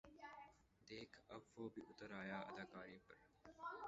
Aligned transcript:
دیکھ 0.87 1.15
اب 1.33 1.41
وہ 1.55 1.65
بھی 1.73 1.81
اُتر 1.89 2.09
آیا 2.21 2.39
اداکاری 2.49 2.97
پر 3.05 3.15